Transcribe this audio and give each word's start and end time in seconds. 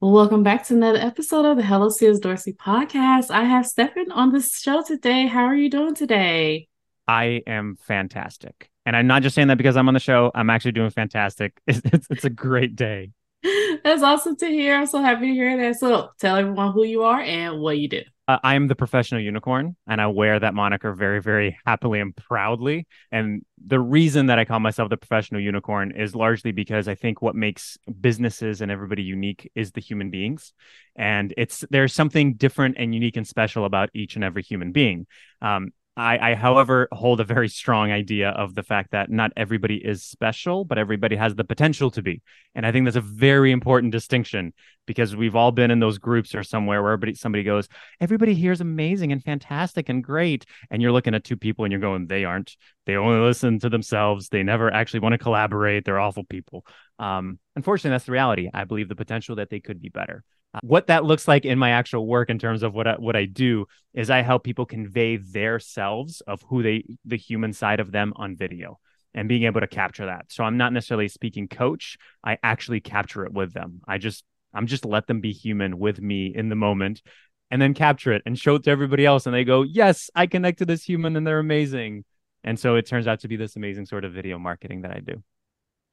Welcome 0.00 0.42
back 0.42 0.64
to 0.66 0.74
another 0.74 0.98
episode 0.98 1.44
of 1.44 1.56
the 1.56 1.62
Hello 1.62 1.88
Sis 1.88 2.18
Dorsey 2.18 2.52
podcast. 2.52 3.30
I 3.30 3.44
have 3.44 3.64
Stefan 3.64 4.10
on 4.10 4.32
the 4.32 4.40
show 4.40 4.82
today. 4.82 5.28
How 5.28 5.44
are 5.44 5.54
you 5.54 5.70
doing 5.70 5.94
today? 5.94 6.66
I 7.06 7.42
am 7.46 7.76
fantastic. 7.76 8.70
And 8.84 8.96
I'm 8.96 9.06
not 9.06 9.22
just 9.22 9.36
saying 9.36 9.48
that 9.48 9.56
because 9.56 9.76
I'm 9.76 9.86
on 9.86 9.94
the 9.94 10.00
show. 10.00 10.32
I'm 10.34 10.50
actually 10.50 10.72
doing 10.72 10.90
fantastic. 10.90 11.60
It's, 11.68 11.80
it's, 11.84 12.06
it's 12.10 12.24
a 12.24 12.30
great 12.30 12.74
day. 12.74 13.12
That's 13.84 14.02
awesome 14.02 14.36
to 14.36 14.46
hear. 14.46 14.76
I'm 14.76 14.86
so 14.86 15.00
happy 15.00 15.28
to 15.28 15.32
hear 15.32 15.56
that. 15.58 15.76
So 15.76 16.10
tell 16.18 16.36
everyone 16.36 16.72
who 16.72 16.84
you 16.84 17.04
are 17.04 17.20
and 17.20 17.60
what 17.60 17.78
you 17.78 17.88
do. 17.88 18.02
Uh, 18.26 18.38
I 18.42 18.54
am 18.54 18.68
the 18.68 18.74
professional 18.74 19.20
unicorn, 19.20 19.76
and 19.86 20.00
I 20.00 20.06
wear 20.06 20.40
that 20.40 20.54
moniker 20.54 20.94
very, 20.94 21.20
very 21.20 21.58
happily 21.66 22.00
and 22.00 22.16
proudly. 22.16 22.86
And 23.12 23.44
the 23.66 23.78
reason 23.78 24.26
that 24.26 24.38
I 24.38 24.46
call 24.46 24.60
myself 24.60 24.88
the 24.88 24.96
professional 24.96 25.42
unicorn 25.42 25.92
is 25.92 26.14
largely 26.14 26.50
because 26.50 26.88
I 26.88 26.94
think 26.94 27.20
what 27.20 27.34
makes 27.34 27.76
businesses 28.00 28.62
and 28.62 28.72
everybody 28.72 29.02
unique 29.02 29.50
is 29.54 29.72
the 29.72 29.82
human 29.82 30.08
beings, 30.10 30.54
and 30.96 31.34
it's 31.36 31.64
there's 31.68 31.92
something 31.92 32.34
different 32.34 32.76
and 32.78 32.94
unique 32.94 33.18
and 33.18 33.28
special 33.28 33.66
about 33.66 33.90
each 33.92 34.14
and 34.14 34.24
every 34.24 34.42
human 34.42 34.72
being. 34.72 35.06
Um, 35.42 35.72
I, 35.96 36.32
I, 36.32 36.34
however, 36.34 36.88
hold 36.90 37.20
a 37.20 37.24
very 37.24 37.48
strong 37.48 37.92
idea 37.92 38.30
of 38.30 38.56
the 38.56 38.64
fact 38.64 38.90
that 38.90 39.10
not 39.10 39.32
everybody 39.36 39.76
is 39.76 40.02
special, 40.02 40.64
but 40.64 40.76
everybody 40.76 41.14
has 41.14 41.36
the 41.36 41.44
potential 41.44 41.90
to 41.92 42.02
be. 42.02 42.20
And 42.54 42.66
I 42.66 42.72
think 42.72 42.84
that's 42.84 42.96
a 42.96 43.00
very 43.00 43.52
important 43.52 43.92
distinction 43.92 44.54
because 44.86 45.14
we've 45.14 45.36
all 45.36 45.52
been 45.52 45.70
in 45.70 45.78
those 45.78 45.98
groups 45.98 46.34
or 46.34 46.42
somewhere 46.42 46.82
where 46.82 46.92
everybody, 46.92 47.14
somebody 47.14 47.44
goes, 47.44 47.68
everybody 48.00 48.34
here 48.34 48.50
is 48.50 48.60
amazing 48.60 49.12
and 49.12 49.22
fantastic 49.22 49.88
and 49.88 50.02
great. 50.02 50.44
And 50.68 50.82
you're 50.82 50.90
looking 50.90 51.14
at 51.14 51.22
two 51.22 51.36
people 51.36 51.64
and 51.64 51.70
you're 51.70 51.80
going, 51.80 52.08
they 52.08 52.24
aren't. 52.24 52.56
They 52.86 52.96
only 52.96 53.20
listen 53.20 53.60
to 53.60 53.68
themselves. 53.68 54.28
They 54.28 54.42
never 54.42 54.72
actually 54.72 55.00
want 55.00 55.12
to 55.12 55.18
collaborate. 55.18 55.84
They're 55.84 56.00
awful 56.00 56.24
people. 56.24 56.66
Um, 56.98 57.38
unfortunately, 57.54 57.94
that's 57.94 58.06
the 58.06 58.12
reality. 58.12 58.50
I 58.52 58.64
believe 58.64 58.88
the 58.88 58.96
potential 58.96 59.36
that 59.36 59.48
they 59.48 59.60
could 59.60 59.80
be 59.80 59.90
better 59.90 60.24
what 60.62 60.86
that 60.86 61.04
looks 61.04 61.26
like 61.26 61.44
in 61.44 61.58
my 61.58 61.70
actual 61.70 62.06
work 62.06 62.30
in 62.30 62.38
terms 62.38 62.62
of 62.62 62.74
what 62.74 62.86
I, 62.86 62.94
what 62.94 63.16
I 63.16 63.24
do 63.24 63.66
is 63.92 64.10
I 64.10 64.22
help 64.22 64.44
people 64.44 64.66
convey 64.66 65.16
their 65.16 65.58
selves 65.58 66.20
of 66.22 66.42
who 66.42 66.62
they 66.62 66.84
the 67.04 67.16
human 67.16 67.52
side 67.52 67.80
of 67.80 67.92
them 67.92 68.12
on 68.16 68.36
video 68.36 68.78
and 69.14 69.28
being 69.28 69.44
able 69.44 69.60
to 69.60 69.66
capture 69.66 70.06
that. 70.06 70.26
So 70.28 70.44
I'm 70.44 70.56
not 70.56 70.72
necessarily 70.72 71.08
speaking 71.08 71.48
coach, 71.48 71.96
I 72.22 72.38
actually 72.42 72.80
capture 72.80 73.24
it 73.24 73.32
with 73.32 73.52
them. 73.52 73.80
I 73.86 73.98
just 73.98 74.24
I'm 74.52 74.66
just 74.66 74.84
let 74.84 75.06
them 75.06 75.20
be 75.20 75.32
human 75.32 75.78
with 75.78 76.00
me 76.00 76.32
in 76.34 76.48
the 76.48 76.56
moment 76.56 77.02
and 77.50 77.60
then 77.60 77.74
capture 77.74 78.12
it 78.12 78.22
and 78.26 78.38
show 78.38 78.56
it 78.56 78.64
to 78.64 78.70
everybody 78.70 79.04
else 79.06 79.26
and 79.26 79.34
they 79.34 79.44
go, 79.44 79.62
"Yes, 79.62 80.10
I 80.14 80.26
connect 80.26 80.58
to 80.58 80.66
this 80.66 80.82
human 80.82 81.16
and 81.16 81.26
they're 81.26 81.38
amazing." 81.38 82.04
And 82.44 82.58
so 82.58 82.76
it 82.76 82.86
turns 82.86 83.06
out 83.06 83.20
to 83.20 83.28
be 83.28 83.36
this 83.36 83.56
amazing 83.56 83.86
sort 83.86 84.04
of 84.04 84.12
video 84.12 84.38
marketing 84.38 84.82
that 84.82 84.90
I 84.90 85.00
do. 85.00 85.22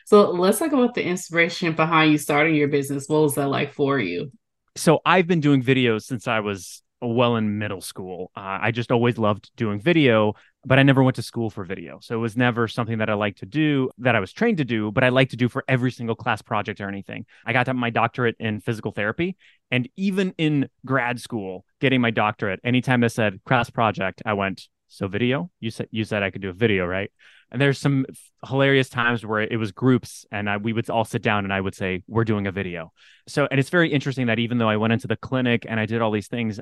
So 0.06 0.31
let's 0.31 0.59
talk 0.59 0.73
about 0.73 0.94
the 0.94 1.03
inspiration 1.03 1.73
behind 1.73 2.12
you 2.12 2.18
starting 2.18 2.56
your 2.56 2.68
business. 2.68 3.08
What 3.08 3.22
was 3.22 3.36
that 3.36 3.48
like 3.48 3.73
for 3.73 4.00
you? 4.00 4.31
So 4.75 5.00
I've 5.05 5.27
been 5.27 5.39
doing 5.39 5.61
videos 5.61 6.03
since 6.03 6.27
I 6.27 6.39
was 6.39 6.83
well 7.02 7.36
in 7.36 7.58
middle 7.58 7.81
school. 7.81 8.31
Uh, 8.36 8.59
I 8.61 8.72
just 8.72 8.91
always 8.91 9.17
loved 9.17 9.50
doing 9.55 9.80
video, 9.80 10.33
but 10.66 10.78
I 10.78 10.83
never 10.83 11.02
went 11.02 11.16
to 11.16 11.23
school 11.23 11.50
for 11.50 11.63
video. 11.63 12.00
So 12.02 12.16
it 12.16 12.19
was 12.19 12.38
never 12.38 12.67
something 12.67 13.00
that 13.00 13.09
I 13.09 13.16
liked 13.16 13.39
to 13.39 13.45
do, 13.45 13.89
that 13.97 14.16
I 14.16 14.19
was 14.19 14.31
trained 14.31 14.58
to 14.58 14.66
do, 14.66 14.91
but 14.91 15.03
I 15.03 15.09
like 15.09 15.30
to 15.30 15.36
do 15.36 15.50
for 15.50 15.63
every 15.67 15.91
single 15.91 16.16
class 16.16 16.41
project 16.41 16.80
or 16.80 16.88
anything. 16.88 17.25
I 17.45 17.53
got 17.53 17.75
my 17.75 17.89
doctorate 17.89 18.36
in 18.39 18.61
physical 18.61 18.91
therapy. 18.91 19.36
And 19.72 19.89
even 19.95 20.33
in 20.38 20.69
grad 20.85 21.19
school, 21.19 21.66
getting 21.80 22.02
my 22.02 22.11
doctorate, 22.11 22.59
anytime 22.63 23.02
they 23.02 23.09
said 23.09 23.41
class 23.45 23.69
project, 23.69 24.22
I 24.25 24.33
went, 24.33 24.67
so 24.88 25.08
video? 25.08 25.50
You 25.61 25.72
said 25.72 25.88
you 25.89 26.03
said 26.03 26.22
I 26.22 26.31
could 26.31 26.41
do 26.41 26.50
a 26.50 26.53
video, 26.53 26.85
right? 26.85 27.09
And 27.52 27.61
there's 27.61 27.80
some 27.80 28.05
hilarious 28.47 28.89
times 28.89 29.25
where 29.25 29.41
it 29.41 29.57
was 29.57 29.71
groups 29.71 30.25
and 30.31 30.49
I, 30.49 30.57
we 30.57 30.73
would 30.73 30.89
all 30.89 31.03
sit 31.03 31.21
down 31.21 31.44
and 31.44 31.53
I 31.53 31.59
would 31.59 31.75
say, 31.75 32.03
We're 32.07 32.23
doing 32.23 32.47
a 32.47 32.52
video. 32.52 32.91
So, 33.27 33.47
and 33.52 33.59
it's 33.59 33.69
very 33.69 33.91
interesting 33.91 34.27
that 34.27 34.39
even 34.39 34.57
though 34.57 34.69
I 34.69 34.77
went 34.77 34.94
into 34.94 35.07
the 35.07 35.17
clinic 35.17 35.66
and 35.67 35.79
I 35.79 35.85
did 35.85 36.02
all 36.02 36.11
these 36.11 36.27
things, 36.27 36.59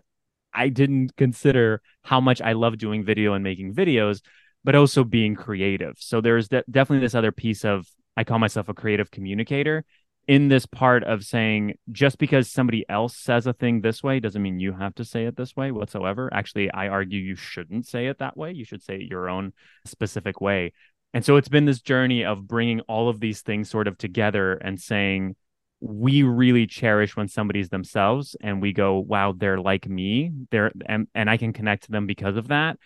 I 0.53 0.69
didn't 0.69 1.15
consider 1.15 1.81
how 2.03 2.19
much 2.19 2.41
I 2.41 2.53
love 2.53 2.77
doing 2.77 3.03
video 3.03 3.33
and 3.33 3.43
making 3.43 3.75
videos, 3.75 4.21
but 4.63 4.73
also 4.75 5.03
being 5.03 5.35
creative. 5.35 5.95
So, 5.99 6.21
there's 6.21 6.47
de- 6.47 6.63
definitely 6.69 7.05
this 7.05 7.15
other 7.15 7.31
piece 7.31 7.63
of 7.63 7.87
I 8.17 8.23
call 8.23 8.39
myself 8.39 8.67
a 8.67 8.73
creative 8.73 9.11
communicator 9.11 9.85
in 10.29 10.47
this 10.47 10.67
part 10.67 11.03
of 11.05 11.23
saying 11.23 11.73
just 11.91 12.19
because 12.19 12.51
somebody 12.51 12.85
else 12.87 13.17
says 13.17 13.47
a 13.47 13.53
thing 13.53 13.81
this 13.81 14.03
way 14.03 14.19
doesn't 14.19 14.43
mean 14.43 14.59
you 14.59 14.73
have 14.73 14.93
to 14.93 15.03
say 15.03 15.25
it 15.25 15.35
this 15.35 15.55
way 15.55 15.71
whatsoever. 15.71 16.29
Actually, 16.31 16.69
I 16.69 16.87
argue 16.87 17.19
you 17.19 17.35
shouldn't 17.35 17.87
say 17.87 18.05
it 18.05 18.19
that 18.19 18.37
way. 18.37 18.51
You 18.51 18.63
should 18.63 18.83
say 18.83 18.97
it 18.97 19.09
your 19.09 19.27
own 19.27 19.53
specific 19.87 20.39
way. 20.39 20.73
And 21.15 21.25
so 21.25 21.37
it's 21.37 21.49
been 21.49 21.65
this 21.65 21.81
journey 21.81 22.23
of 22.23 22.47
bringing 22.47 22.81
all 22.81 23.09
of 23.09 23.19
these 23.19 23.41
things 23.41 23.71
sort 23.71 23.87
of 23.87 23.97
together 23.97 24.53
and 24.53 24.79
saying, 24.79 25.35
we 25.79 26.21
really 26.21 26.67
cherish 26.67 27.17
when 27.17 27.27
somebody's 27.27 27.69
themselves 27.69 28.35
and 28.39 28.61
we 28.61 28.71
go, 28.71 28.99
wow, 28.99 29.33
they're 29.35 29.59
like 29.59 29.89
me. 29.89 30.31
They're 30.51 30.71
and, 30.85 31.07
and 31.15 31.27
I 31.27 31.37
can 31.37 31.53
connect 31.53 31.85
to 31.85 31.91
them 31.91 32.05
because 32.05 32.37
of 32.37 32.49
that. 32.49 32.77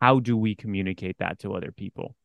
How 0.00 0.18
do 0.18 0.34
we 0.34 0.54
communicate 0.54 1.18
that 1.18 1.40
to 1.40 1.52
other 1.52 1.72
people? 1.72 2.16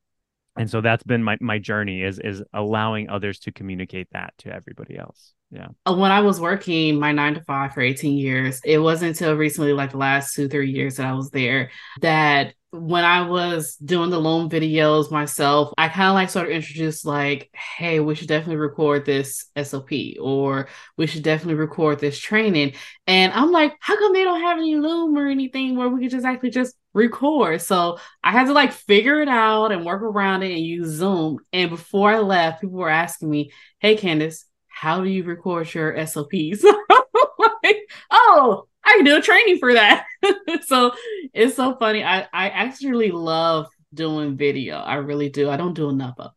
And 0.60 0.70
so 0.70 0.82
that's 0.82 1.04
been 1.04 1.24
my 1.24 1.38
my 1.40 1.58
journey 1.58 2.04
is 2.04 2.20
is 2.20 2.44
allowing 2.54 3.10
others 3.10 3.40
to 3.40 3.52
communicate 3.52 4.08
that 4.12 4.34
to 4.38 4.54
everybody 4.54 4.98
else 4.98 5.34
yeah 5.50 5.70
uh, 5.88 5.94
when 5.94 6.12
i 6.12 6.20
was 6.20 6.40
working 6.40 7.00
my 7.00 7.12
nine 7.12 7.34
to 7.34 7.42
five 7.42 7.74
for 7.74 7.82
18 7.82 8.18
years 8.18 8.62
it 8.64 8.78
wasn't 8.78 9.10
until 9.10 9.34
recently 9.36 9.74
like 9.74 9.92
the 9.92 9.98
last 9.98 10.36
two 10.36 10.48
three 10.48 10.70
years 10.70 10.98
that 10.98 11.08
i 11.08 11.14
was 11.14 11.32
there 11.32 11.72
that 12.02 12.54
when 12.72 13.04
I 13.04 13.28
was 13.28 13.76
doing 13.78 14.12
the 14.12 14.20
loan 14.20 14.48
videos 14.50 15.12
myself, 15.12 15.74
I 15.78 15.90
kind 15.90 16.10
of 16.10 16.14
like 16.14 16.30
sort 16.30 16.46
of 16.46 16.52
introduced 16.52 17.04
like, 17.04 17.50
hey, 17.52 18.00
we 18.00 18.14
should 18.14 18.28
definitely 18.28 18.58
record 18.58 19.06
this 19.06 19.48
SOP 19.62 19.90
or 20.22 20.68
we 20.96 21.08
should 21.08 21.24
definitely 21.24 21.56
record 21.56 22.00
this 22.00 22.20
training. 22.20 22.74
And 23.08 23.34
I'm 23.34 23.52
like, 23.52 23.76
how 23.80 23.98
come 23.98 24.14
they 24.14 24.24
don't 24.24 24.42
have 24.42 24.60
any 24.60 24.76
Loom 24.76 25.18
or 25.18 25.28
anything 25.28 25.78
where 25.78 25.90
we 25.90 26.02
could 26.02 26.12
just 26.12 26.26
actually 26.26 26.52
just 26.52 26.76
record? 27.00 27.62
So 27.62 27.98
I 28.24 28.32
had 28.32 28.48
to 28.48 28.54
like 28.54 28.72
figure 28.72 29.22
it 29.22 29.30
out 29.30 29.72
and 29.72 29.86
work 29.86 30.02
around 30.02 30.44
it 30.44 30.52
and 30.52 30.60
use 30.60 30.90
Zoom. 30.90 31.40
And 31.52 31.70
before 31.70 32.12
I 32.12 32.20
left, 32.20 32.62
people 32.62 32.78
were 32.78 32.90
asking 32.90 33.30
me, 33.30 33.52
hey, 33.80 33.96
Candace, 33.96 34.46
how 34.68 35.02
do 35.04 35.10
you 35.10 35.24
record 35.24 35.74
your 35.74 36.06
SOPs? 36.06 36.64
like, 37.64 37.78
oh, 38.12 38.68
I 38.84 38.94
can 38.96 39.06
do 39.06 39.18
a 39.18 39.22
training 39.22 39.58
for 39.58 39.74
that. 39.74 40.06
so 40.66 40.92
it's 41.34 41.56
so 41.56 41.76
funny. 41.76 42.04
I, 42.04 42.28
I 42.34 42.50
actually 42.50 43.12
love 43.12 43.68
doing 43.94 44.38
video. 44.38 44.78
I 44.78 44.96
really 44.96 45.30
do. 45.30 45.50
I 45.50 45.58
don't 45.58 45.74
do 45.74 45.90
enough 45.90 46.16
of 46.18 46.32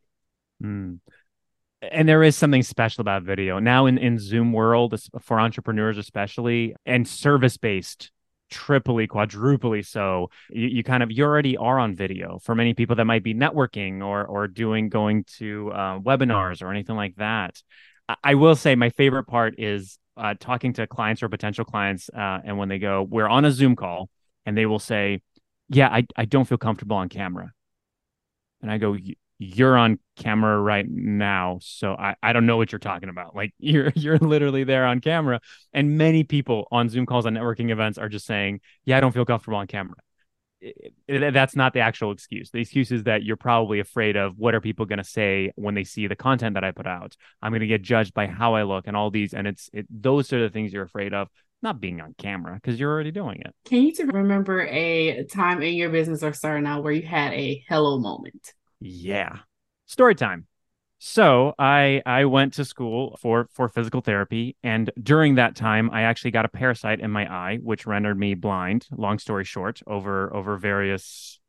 it. 0.60 0.66
Mm. 0.66 1.00
And 1.90 2.08
there 2.08 2.22
is 2.22 2.36
something 2.36 2.62
special 2.62 3.00
about 3.00 3.24
video 3.24 3.58
now 3.58 3.86
in, 3.86 3.98
in 3.98 4.18
Zoom 4.18 4.52
world 4.52 4.94
for 5.20 5.40
entrepreneurs, 5.40 5.98
especially 5.98 6.76
and 6.86 7.06
service 7.06 7.56
based 7.56 8.12
triply, 8.52 9.08
quadruply 9.08 9.82
so. 9.82 10.30
You, 10.50 10.68
you, 10.68 10.84
kind 10.84 11.02
of 11.02 11.10
you 11.10 11.24
already 11.24 11.56
are 11.56 11.78
on 11.78 11.96
video. 11.96 12.38
For 12.42 12.54
many 12.54 12.74
people, 12.74 12.94
that 12.96 13.04
might 13.04 13.24
be 13.24 13.34
networking 13.34 14.04
or 14.04 14.24
or 14.24 14.46
doing 14.46 14.88
going 14.88 15.24
to 15.38 15.72
uh, 15.72 15.98
webinars 15.98 16.62
or 16.62 16.70
anything 16.70 16.96
like 16.96 17.16
that. 17.16 17.60
I, 18.08 18.16
I 18.22 18.34
will 18.34 18.54
say 18.54 18.74
my 18.74 18.90
favorite 18.90 19.24
part 19.24 19.54
is 19.58 19.98
uh, 20.16 20.34
talking 20.38 20.74
to 20.74 20.86
clients 20.86 21.22
or 21.22 21.28
potential 21.28 21.64
clients, 21.64 22.10
uh, 22.10 22.38
and 22.44 22.58
when 22.58 22.68
they 22.68 22.78
go, 22.78 23.02
we're 23.02 23.28
on 23.28 23.44
a 23.44 23.50
Zoom 23.50 23.74
call, 23.74 24.10
and 24.44 24.56
they 24.56 24.66
will 24.66 24.78
say, 24.78 25.22
"Yeah, 25.68 25.88
I 25.88 26.06
I 26.16 26.26
don't 26.26 26.44
feel 26.44 26.58
comfortable 26.58 26.96
on 26.96 27.08
camera," 27.08 27.52
and 28.60 28.70
I 28.70 28.78
go, 28.78 28.96
"You're 29.38 29.76
on 29.76 29.98
camera 30.16 30.60
right 30.60 30.86
now, 30.88 31.58
so 31.62 31.94
I 31.94 32.16
I 32.22 32.32
don't 32.32 32.46
know 32.46 32.56
what 32.56 32.72
you're 32.72 32.78
talking 32.78 33.08
about. 33.08 33.34
Like 33.42 33.54
you're 33.58 33.92
you're 33.94 34.18
literally 34.18 34.64
there 34.64 34.86
on 34.86 35.00
camera." 35.00 35.40
And 35.72 35.98
many 35.98 36.24
people 36.24 36.68
on 36.70 36.88
Zoom 36.88 37.06
calls 37.06 37.26
on 37.26 37.34
networking 37.34 37.70
events 37.70 37.98
are 37.98 38.08
just 38.08 38.26
saying, 38.26 38.60
"Yeah, 38.84 38.96
I 38.96 39.00
don't 39.00 39.12
feel 39.12 39.24
comfortable 39.24 39.58
on 39.58 39.66
camera." 39.66 39.96
it, 40.62 40.92
it, 41.08 41.34
that's 41.34 41.56
not 41.56 41.72
the 41.72 41.80
actual 41.80 42.12
excuse. 42.12 42.50
The 42.50 42.60
excuse 42.60 42.92
is 42.92 43.04
that 43.04 43.24
you're 43.24 43.36
probably 43.36 43.80
afraid 43.80 44.16
of 44.16 44.38
what 44.38 44.54
are 44.54 44.60
people 44.60 44.86
going 44.86 44.98
to 44.98 45.04
say 45.04 45.52
when 45.56 45.74
they 45.74 45.84
see 45.84 46.06
the 46.06 46.16
content 46.16 46.54
that 46.54 46.64
I 46.64 46.70
put 46.70 46.86
out. 46.86 47.16
I'm 47.40 47.50
going 47.50 47.60
to 47.60 47.66
get 47.66 47.82
judged 47.82 48.14
by 48.14 48.26
how 48.26 48.54
I 48.54 48.62
look 48.62 48.86
and 48.86 48.96
all 48.96 49.10
these, 49.10 49.34
and 49.34 49.46
it's 49.46 49.68
it, 49.72 49.86
those 49.90 50.32
are 50.32 50.40
the 50.40 50.50
things 50.50 50.72
you're 50.72 50.84
afraid 50.84 51.12
of. 51.12 51.28
Not 51.62 51.80
being 51.80 52.00
on 52.00 52.14
camera 52.18 52.54
because 52.54 52.80
you're 52.80 52.90
already 52.90 53.12
doing 53.12 53.40
it. 53.40 53.54
Can 53.64 53.82
you 53.82 53.92
remember 54.06 54.66
a 54.66 55.24
time 55.24 55.62
in 55.62 55.74
your 55.74 55.90
business 55.90 56.24
or 56.24 56.32
starting 56.32 56.66
out 56.66 56.82
where 56.82 56.92
you 56.92 57.02
had 57.06 57.32
a 57.34 57.64
hello 57.68 58.00
moment? 58.00 58.52
Yeah, 58.82 59.38
story 59.86 60.14
time. 60.14 60.46
So 60.98 61.54
I 61.58 62.02
I 62.06 62.24
went 62.26 62.54
to 62.54 62.64
school 62.64 63.16
for 63.20 63.48
for 63.52 63.68
physical 63.68 64.00
therapy, 64.00 64.56
and 64.62 64.90
during 65.02 65.34
that 65.36 65.56
time, 65.56 65.90
I 65.92 66.02
actually 66.02 66.30
got 66.30 66.44
a 66.44 66.48
parasite 66.48 67.00
in 67.00 67.10
my 67.10 67.32
eye, 67.32 67.58
which 67.62 67.86
rendered 67.86 68.18
me 68.18 68.34
blind. 68.34 68.86
Long 68.92 69.18
story 69.18 69.44
short, 69.44 69.82
over 69.86 70.34
over 70.34 70.56
various 70.58 71.40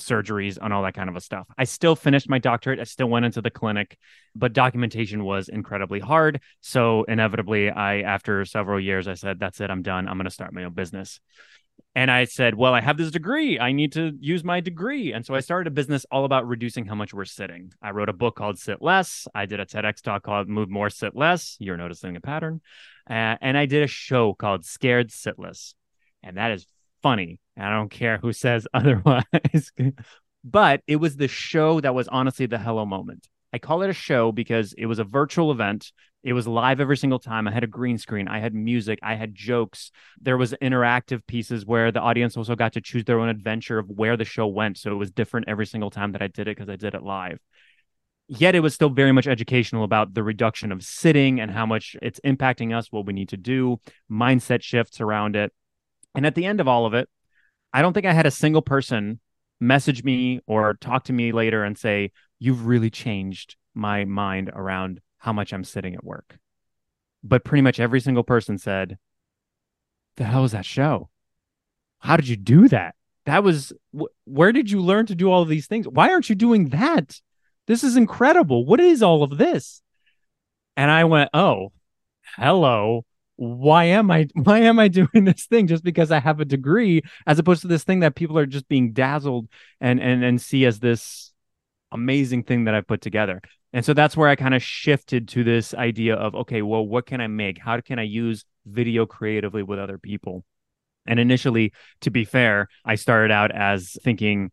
surgeries 0.00 0.58
and 0.60 0.72
all 0.72 0.82
that 0.82 0.94
kind 0.94 1.08
of 1.10 1.16
a 1.16 1.20
stuff. 1.20 1.46
I 1.58 1.64
still 1.64 1.96
finished 1.96 2.28
my 2.28 2.38
doctorate. 2.38 2.80
I 2.80 2.84
still 2.84 3.08
went 3.08 3.26
into 3.26 3.42
the 3.42 3.50
clinic, 3.50 3.98
but 4.34 4.52
documentation 4.52 5.24
was 5.24 5.48
incredibly 5.48 6.00
hard. 6.00 6.40
So 6.60 7.04
inevitably, 7.04 7.70
I 7.70 8.02
after 8.02 8.44
several 8.44 8.80
years, 8.80 9.08
I 9.08 9.14
said, 9.14 9.38
"That's 9.40 9.60
it. 9.60 9.70
I'm 9.70 9.82
done. 9.82 10.08
I'm 10.08 10.16
going 10.16 10.24
to 10.26 10.30
start 10.30 10.54
my 10.54 10.64
own 10.64 10.74
business." 10.74 11.20
And 11.94 12.10
I 12.10 12.24
said, 12.24 12.54
Well, 12.54 12.72
I 12.72 12.80
have 12.80 12.96
this 12.96 13.10
degree. 13.10 13.58
I 13.58 13.72
need 13.72 13.92
to 13.92 14.12
use 14.18 14.42
my 14.42 14.60
degree. 14.60 15.12
And 15.12 15.26
so 15.26 15.34
I 15.34 15.40
started 15.40 15.66
a 15.70 15.74
business 15.74 16.06
all 16.10 16.24
about 16.24 16.48
reducing 16.48 16.86
how 16.86 16.94
much 16.94 17.12
we're 17.12 17.26
sitting. 17.26 17.72
I 17.82 17.90
wrote 17.90 18.08
a 18.08 18.14
book 18.14 18.36
called 18.36 18.58
Sit 18.58 18.80
Less. 18.80 19.28
I 19.34 19.46
did 19.46 19.60
a 19.60 19.66
TEDx 19.66 20.00
talk 20.00 20.22
called 20.22 20.48
Move 20.48 20.70
More, 20.70 20.88
Sit 20.88 21.14
Less. 21.14 21.56
You're 21.60 21.76
noticing 21.76 22.16
a 22.16 22.20
pattern. 22.20 22.60
Uh, 23.08 23.36
and 23.40 23.58
I 23.58 23.66
did 23.66 23.82
a 23.82 23.88
show 23.88 24.32
called 24.32 24.64
Scared 24.64 25.10
Sitless. 25.10 25.74
And 26.22 26.38
that 26.38 26.52
is 26.52 26.66
funny. 27.02 27.40
And 27.56 27.66
I 27.66 27.76
don't 27.76 27.90
care 27.90 28.18
who 28.18 28.32
says 28.32 28.66
otherwise. 28.74 29.72
but 30.44 30.80
it 30.86 30.96
was 30.96 31.16
the 31.16 31.28
show 31.28 31.80
that 31.80 31.94
was 31.94 32.08
honestly 32.08 32.46
the 32.46 32.58
hello 32.58 32.86
moment. 32.86 33.28
I 33.52 33.58
call 33.58 33.82
it 33.82 33.90
a 33.90 33.94
show 33.94 34.32
because 34.32 34.72
it 34.78 34.86
was 34.86 34.98
a 34.98 35.04
virtual 35.04 35.52
event. 35.52 35.92
It 36.22 36.34
was 36.34 36.46
live 36.46 36.80
every 36.80 36.96
single 36.96 37.18
time. 37.18 37.48
I 37.48 37.52
had 37.52 37.64
a 37.64 37.68
green 37.68 37.98
screen, 37.98 38.28
I 38.28 38.38
had 38.38 38.54
music, 38.54 39.00
I 39.02 39.14
had 39.14 39.34
jokes. 39.34 39.90
There 40.20 40.36
was 40.36 40.54
interactive 40.62 41.26
pieces 41.26 41.66
where 41.66 41.90
the 41.90 42.00
audience 42.00 42.36
also 42.36 42.54
got 42.54 42.74
to 42.74 42.80
choose 42.80 43.04
their 43.04 43.18
own 43.18 43.28
adventure 43.28 43.78
of 43.78 43.88
where 43.88 44.16
the 44.16 44.24
show 44.24 44.46
went. 44.46 44.78
So 44.78 44.92
it 44.92 44.96
was 44.96 45.10
different 45.10 45.48
every 45.48 45.66
single 45.66 45.90
time 45.90 46.12
that 46.12 46.22
I 46.22 46.28
did 46.28 46.46
it 46.46 46.56
because 46.56 46.68
I 46.68 46.76
did 46.76 46.94
it 46.94 47.02
live. 47.02 47.40
Yet 48.28 48.54
it 48.54 48.60
was 48.60 48.72
still 48.72 48.88
very 48.88 49.12
much 49.12 49.26
educational 49.26 49.82
about 49.82 50.14
the 50.14 50.22
reduction 50.22 50.70
of 50.70 50.84
sitting 50.84 51.40
and 51.40 51.50
how 51.50 51.66
much 51.66 51.96
it's 52.00 52.20
impacting 52.24 52.76
us, 52.76 52.92
what 52.92 53.04
we 53.04 53.12
need 53.12 53.28
to 53.30 53.36
do, 53.36 53.80
mindset 54.10 54.62
shifts 54.62 55.00
around 55.00 55.34
it. 55.34 55.52
And 56.14 56.24
at 56.24 56.36
the 56.36 56.46
end 56.46 56.60
of 56.60 56.68
all 56.68 56.86
of 56.86 56.94
it, 56.94 57.08
I 57.72 57.82
don't 57.82 57.94
think 57.94 58.06
I 58.06 58.12
had 58.12 58.26
a 58.26 58.30
single 58.30 58.62
person 58.62 59.18
message 59.60 60.04
me 60.04 60.40
or 60.46 60.74
talk 60.74 61.04
to 61.04 61.12
me 61.12 61.32
later 61.32 61.64
and 61.64 61.76
say, 61.76 62.12
You've 62.38 62.66
really 62.66 62.90
changed 62.90 63.56
my 63.74 64.04
mind 64.04 64.50
around 64.52 65.00
how 65.22 65.32
much 65.32 65.52
I'm 65.52 65.64
sitting 65.64 65.94
at 65.94 66.04
work. 66.04 66.38
But 67.22 67.44
pretty 67.44 67.62
much 67.62 67.78
every 67.78 68.00
single 68.00 68.24
person 68.24 68.58
said, 68.58 68.98
The 70.16 70.24
hell 70.24 70.44
is 70.44 70.52
that 70.52 70.66
show? 70.66 71.10
How 72.00 72.16
did 72.16 72.28
you 72.28 72.36
do 72.36 72.68
that? 72.68 72.96
That 73.26 73.44
was 73.44 73.72
wh- 73.96 74.12
where 74.24 74.50
did 74.50 74.70
you 74.70 74.80
learn 74.80 75.06
to 75.06 75.14
do 75.14 75.30
all 75.30 75.42
of 75.42 75.48
these 75.48 75.68
things? 75.68 75.86
Why 75.86 76.10
aren't 76.10 76.28
you 76.28 76.34
doing 76.34 76.70
that? 76.70 77.20
This 77.68 77.84
is 77.84 77.96
incredible. 77.96 78.66
What 78.66 78.80
is 78.80 79.02
all 79.02 79.22
of 79.22 79.38
this? 79.38 79.80
And 80.76 80.90
I 80.90 81.04
went, 81.04 81.30
Oh, 81.32 81.72
hello 82.36 83.04
why 83.36 83.84
am 83.84 84.10
I 84.10 84.28
why 84.34 84.60
am 84.60 84.78
I 84.78 84.88
doing 84.88 85.24
this 85.24 85.46
thing 85.46 85.66
just 85.66 85.82
because 85.82 86.10
I 86.10 86.20
have 86.20 86.40
a 86.40 86.44
degree 86.44 87.02
as 87.26 87.38
opposed 87.38 87.62
to 87.62 87.68
this 87.68 87.84
thing 87.84 88.00
that 88.00 88.14
people 88.14 88.38
are 88.38 88.46
just 88.46 88.68
being 88.68 88.92
dazzled 88.92 89.48
and 89.80 90.00
and 90.00 90.22
and 90.22 90.40
see 90.40 90.64
as 90.64 90.78
this 90.78 91.32
amazing 91.90 92.44
thing 92.44 92.64
that 92.64 92.74
i've 92.74 92.86
put 92.86 93.00
together. 93.00 93.42
And 93.72 93.84
so 93.84 93.94
that's 93.94 94.16
where 94.16 94.28
I 94.28 94.36
kind 94.36 94.54
of 94.54 94.62
shifted 94.62 95.28
to 95.28 95.44
this 95.44 95.74
idea 95.74 96.14
of 96.14 96.34
okay, 96.34 96.62
well, 96.62 96.86
what 96.86 97.06
can 97.06 97.20
I 97.20 97.26
make? 97.26 97.58
How 97.58 97.80
can 97.80 97.98
I 97.98 98.02
use 98.02 98.44
video 98.66 99.06
creatively 99.06 99.62
with 99.62 99.78
other 99.78 99.98
people? 99.98 100.44
And 101.06 101.18
initially, 101.18 101.72
to 102.02 102.10
be 102.10 102.24
fair, 102.24 102.68
I 102.84 102.94
started 102.94 103.32
out 103.32 103.50
as 103.50 103.96
thinking 104.04 104.50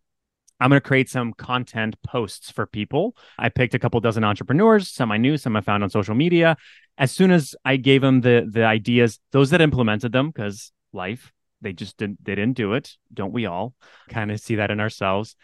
I'm 0.60 0.69
going 0.69 0.81
to 0.81 0.88
create 0.88 1.10
some 1.10 1.33
content 1.33 1.95
posts 2.06 2.51
for 2.51 2.66
people. 2.66 3.16
I 3.38 3.50
picked 3.50 3.75
a 3.75 3.80
couple 3.80 4.00
dozen 4.01 4.24
entrepreneurs, 4.24 4.89
some 4.89 5.12
I 5.12 5.18
knew, 5.18 5.38
some 5.38 5.56
I 5.56 5.62
found 5.62 5.83
on 5.83 5.89
social 5.89 6.15
media. 6.15 6.57
As 6.98 7.12
soon 7.12 7.31
as 7.31 7.56
I 7.63 7.77
gave 7.77 8.01
them 8.01 8.22
the 8.22 8.48
the 8.50 8.65
ideas, 8.65 9.19
those 9.31 9.51
that 9.51 9.62
implemented 9.62 10.12
them, 10.12 10.27
because 10.27 10.72
life, 10.92 11.31
they 11.62 11.72
just 11.72 11.98
didn't 11.98 12.24
they 12.24 12.36
didn't 12.36 12.57
do 12.57 12.74
it. 12.74 12.98
Don't 13.13 13.31
we 13.33 13.45
all 13.45 13.74
kind 14.10 14.31
of 14.31 14.39
see 14.39 14.56
that 14.56 14.72
in 14.72 14.80
ourselves? 14.80 15.36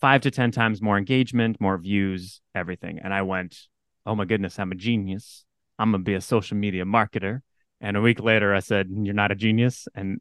Five 0.00 0.22
to 0.22 0.30
ten 0.30 0.50
times 0.50 0.82
more 0.82 0.98
engagement, 0.98 1.60
more 1.60 1.78
views, 1.78 2.40
everything. 2.54 2.98
And 3.02 3.14
I 3.14 3.22
went, 3.22 3.56
oh 4.04 4.14
my 4.14 4.24
goodness, 4.24 4.58
I'm 4.58 4.72
a 4.72 4.76
genius. 4.76 5.44
I'm 5.78 5.90
gonna 5.92 6.02
be 6.02 6.14
a 6.14 6.20
social 6.20 6.56
media 6.56 6.84
marketer. 6.84 7.40
And 7.80 7.96
a 7.96 8.00
week 8.00 8.20
later, 8.20 8.54
I 8.54 8.60
said, 8.60 8.88
"You're 8.90 9.14
not 9.14 9.32
a 9.32 9.34
genius." 9.34 9.88
And 9.94 10.20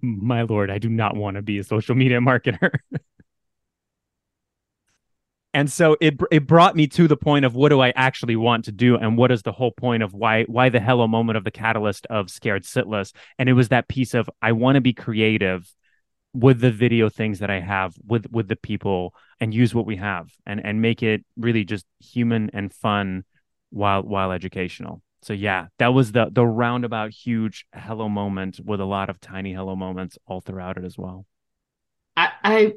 my 0.00 0.42
lord, 0.42 0.70
I 0.70 0.78
do 0.78 0.88
not 0.88 1.16
want 1.16 1.36
to 1.36 1.42
be 1.42 1.58
a 1.58 1.64
social 1.64 1.94
media 1.94 2.20
marketer. 2.20 2.70
and 5.54 5.70
so 5.72 5.96
it 6.00 6.20
it 6.30 6.46
brought 6.46 6.76
me 6.76 6.86
to 6.88 7.08
the 7.08 7.16
point 7.16 7.44
of 7.44 7.54
what 7.54 7.70
do 7.70 7.80
I 7.80 7.92
actually 7.96 8.36
want 8.36 8.66
to 8.66 8.72
do 8.72 8.96
and 8.96 9.16
what 9.16 9.32
is 9.32 9.42
the 9.42 9.52
whole 9.52 9.72
point 9.72 10.02
of 10.02 10.14
why 10.14 10.44
why 10.44 10.68
the 10.68 10.80
hello 10.80 11.08
moment 11.08 11.36
of 11.36 11.44
the 11.44 11.50
catalyst 11.50 12.06
of 12.06 12.30
scared 12.30 12.64
sitless 12.64 13.12
and 13.38 13.48
it 13.48 13.54
was 13.54 13.68
that 13.68 13.88
piece 13.88 14.14
of 14.14 14.30
I 14.42 14.52
want 14.52 14.76
to 14.76 14.80
be 14.80 14.92
creative 14.92 15.72
with 16.36 16.60
the 16.60 16.70
video 16.70 17.08
things 17.08 17.38
that 17.38 17.50
I 17.50 17.60
have 17.60 17.94
with 18.06 18.26
with 18.30 18.48
the 18.48 18.56
people 18.56 19.14
and 19.40 19.54
use 19.54 19.74
what 19.74 19.86
we 19.86 19.96
have 19.96 20.30
and 20.44 20.64
and 20.64 20.82
make 20.82 21.02
it 21.02 21.24
really 21.36 21.64
just 21.64 21.86
human 22.00 22.50
and 22.52 22.72
fun 22.72 23.24
while 23.70 24.02
while 24.02 24.32
educational. 24.32 25.02
So 25.22 25.32
yeah, 25.32 25.66
that 25.78 25.88
was 25.88 26.12
the 26.12 26.28
the 26.30 26.46
roundabout 26.46 27.10
huge 27.10 27.66
hello 27.74 28.08
moment 28.08 28.60
with 28.64 28.80
a 28.80 28.84
lot 28.84 29.08
of 29.08 29.20
tiny 29.20 29.52
hello 29.54 29.74
moments 29.74 30.18
all 30.26 30.40
throughout 30.40 30.76
it 30.76 30.84
as 30.84 30.98
well. 30.98 31.26
I, 32.16 32.30
I 32.42 32.72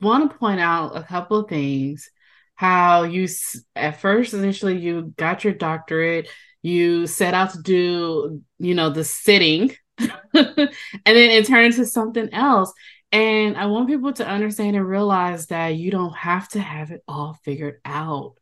want 0.00 0.30
to 0.30 0.38
point 0.38 0.60
out 0.60 0.96
a 0.96 1.02
couple 1.02 1.38
of 1.38 1.48
things. 1.48 2.10
How 2.54 3.02
you, 3.02 3.28
at 3.74 4.00
first, 4.00 4.32
initially, 4.32 4.78
you 4.78 5.12
got 5.18 5.44
your 5.44 5.52
doctorate, 5.52 6.28
you 6.62 7.06
set 7.06 7.34
out 7.34 7.50
to 7.52 7.60
do, 7.60 8.42
you 8.58 8.74
know, 8.74 8.88
the 8.88 9.04
sitting, 9.04 9.76
and 9.98 10.70
then 11.04 11.30
it 11.30 11.46
turned 11.46 11.66
into 11.66 11.86
something 11.86 12.32
else. 12.32 12.72
And 13.12 13.56
I 13.56 13.66
want 13.66 13.88
people 13.88 14.12
to 14.14 14.26
understand 14.26 14.76
and 14.76 14.86
realize 14.86 15.46
that 15.46 15.68
you 15.76 15.90
don't 15.90 16.14
have 16.14 16.48
to 16.50 16.60
have 16.60 16.90
it 16.90 17.02
all 17.06 17.38
figured 17.44 17.80
out. 17.84 18.34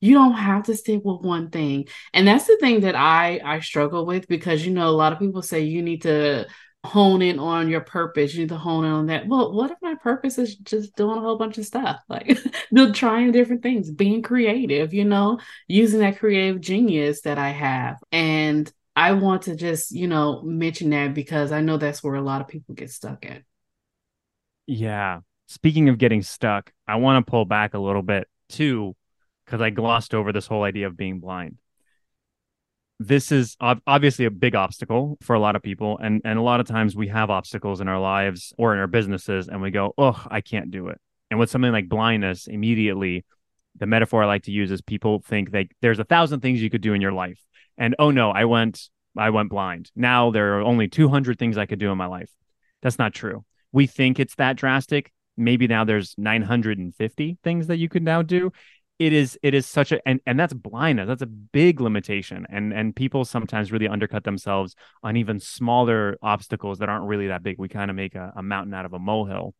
You 0.00 0.14
don't 0.14 0.32
have 0.32 0.64
to 0.64 0.76
stick 0.76 1.02
with 1.04 1.20
one 1.20 1.50
thing. 1.50 1.86
And 2.12 2.26
that's 2.26 2.46
the 2.46 2.56
thing 2.58 2.80
that 2.80 2.94
I 2.96 3.40
I 3.44 3.60
struggle 3.60 4.06
with 4.06 4.28
because 4.28 4.64
you 4.64 4.72
know 4.72 4.88
a 4.88 4.90
lot 4.90 5.12
of 5.12 5.18
people 5.18 5.42
say 5.42 5.60
you 5.60 5.82
need 5.82 6.02
to 6.02 6.46
hone 6.84 7.20
in 7.22 7.38
on 7.38 7.68
your 7.68 7.82
purpose. 7.82 8.34
You 8.34 8.40
need 8.40 8.48
to 8.50 8.56
hone 8.56 8.84
in 8.84 8.92
on 8.92 9.06
that. 9.06 9.26
Well, 9.26 9.52
what 9.52 9.70
if 9.70 9.78
my 9.82 9.94
purpose 9.96 10.38
is 10.38 10.56
just 10.56 10.96
doing 10.96 11.18
a 11.18 11.20
whole 11.20 11.36
bunch 11.36 11.58
of 11.58 11.66
stuff, 11.66 12.00
like 12.08 12.38
trying 12.94 13.32
different 13.32 13.62
things, 13.62 13.90
being 13.90 14.22
creative, 14.22 14.94
you 14.94 15.04
know, 15.04 15.38
using 15.68 16.00
that 16.00 16.18
creative 16.18 16.60
genius 16.60 17.22
that 17.22 17.38
I 17.38 17.50
have. 17.50 17.98
And 18.12 18.72
I 18.96 19.12
want 19.12 19.42
to 19.42 19.54
just, 19.54 19.92
you 19.92 20.08
know, 20.08 20.42
mention 20.42 20.90
that 20.90 21.14
because 21.14 21.52
I 21.52 21.60
know 21.60 21.76
that's 21.76 22.02
where 22.02 22.14
a 22.14 22.22
lot 22.22 22.40
of 22.40 22.48
people 22.48 22.74
get 22.74 22.90
stuck 22.90 23.24
at. 23.24 23.42
Yeah. 24.66 25.20
Speaking 25.46 25.88
of 25.88 25.98
getting 25.98 26.22
stuck, 26.22 26.72
I 26.86 26.96
want 26.96 27.24
to 27.24 27.30
pull 27.30 27.44
back 27.44 27.74
a 27.74 27.78
little 27.78 28.02
bit 28.02 28.28
too, 28.48 28.94
because 29.44 29.60
I 29.60 29.70
glossed 29.70 30.14
over 30.14 30.32
this 30.32 30.46
whole 30.46 30.64
idea 30.64 30.86
of 30.86 30.96
being 30.96 31.20
blind 31.20 31.58
this 33.00 33.32
is 33.32 33.56
obviously 33.60 34.26
a 34.26 34.30
big 34.30 34.54
obstacle 34.54 35.16
for 35.22 35.34
a 35.34 35.40
lot 35.40 35.56
of 35.56 35.62
people 35.62 35.98
and 35.98 36.20
and 36.22 36.38
a 36.38 36.42
lot 36.42 36.60
of 36.60 36.66
times 36.66 36.94
we 36.94 37.08
have 37.08 37.30
obstacles 37.30 37.80
in 37.80 37.88
our 37.88 37.98
lives 37.98 38.52
or 38.58 38.74
in 38.74 38.78
our 38.78 38.86
businesses 38.86 39.48
and 39.48 39.62
we 39.62 39.70
go 39.70 39.94
oh 39.96 40.22
i 40.30 40.42
can't 40.42 40.70
do 40.70 40.88
it 40.88 41.00
and 41.30 41.40
with 41.40 41.48
something 41.48 41.72
like 41.72 41.88
blindness 41.88 42.46
immediately 42.46 43.24
the 43.76 43.86
metaphor 43.86 44.22
i 44.22 44.26
like 44.26 44.42
to 44.42 44.52
use 44.52 44.70
is 44.70 44.82
people 44.82 45.18
think 45.20 45.52
that 45.52 45.66
there's 45.80 45.98
a 45.98 46.04
thousand 46.04 46.40
things 46.40 46.60
you 46.60 46.68
could 46.68 46.82
do 46.82 46.92
in 46.92 47.00
your 47.00 47.12
life 47.12 47.40
and 47.78 47.94
oh 47.98 48.10
no 48.10 48.30
i 48.30 48.44
went 48.44 48.88
i 49.16 49.30
went 49.30 49.50
blind. 49.50 49.90
Now 49.94 50.30
there 50.30 50.58
are 50.58 50.62
only 50.62 50.88
200 50.88 51.38
things 51.38 51.58
i 51.58 51.66
could 51.66 51.78
do 51.78 51.90
in 51.90 51.98
my 51.98 52.06
life. 52.06 52.30
That's 52.82 52.98
not 52.98 53.14
true. 53.14 53.44
We 53.72 53.86
think 53.86 54.18
it's 54.18 54.34
that 54.36 54.56
drastic. 54.56 55.12
Maybe 55.36 55.66
now 55.66 55.84
there's 55.84 56.14
950 56.18 57.38
things 57.42 57.66
that 57.68 57.78
you 57.78 57.88
could 57.88 58.02
now 58.02 58.22
do. 58.22 58.52
It 58.98 59.14
is 59.14 59.38
it 59.42 59.54
is 59.54 59.66
such 59.66 59.92
a 59.92 60.06
and, 60.06 60.20
and 60.26 60.38
that's 60.38 60.52
blindness. 60.52 61.08
That's 61.08 61.22
a 61.22 61.26
big 61.26 61.80
limitation. 61.80 62.46
And 62.50 62.72
and 62.72 62.94
people 62.94 63.24
sometimes 63.24 63.72
really 63.72 63.88
undercut 63.88 64.24
themselves 64.24 64.74
on 65.02 65.16
even 65.16 65.40
smaller 65.40 66.18
obstacles 66.20 66.78
that 66.78 66.88
aren't 66.90 67.06
really 67.06 67.28
that 67.28 67.42
big. 67.42 67.58
We 67.58 67.68
kind 67.68 67.90
of 67.90 67.96
make 67.96 68.14
a, 68.14 68.32
a, 68.36 68.42
mountain 68.42 68.74
out 68.74 68.84
of 68.84 68.92
a 68.92 68.98
molehill. 68.98 69.54